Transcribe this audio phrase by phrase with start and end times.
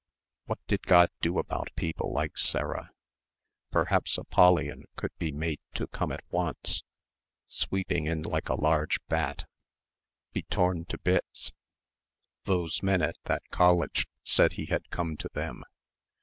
[0.45, 2.89] What did God do about people like Sarah?
[3.69, 6.81] Perhaps Apollyon could be made to come at once
[7.47, 9.45] sweeping in like a large bat
[10.33, 11.53] be torn to bits
[12.45, 15.63] those men at that college said he had come to them.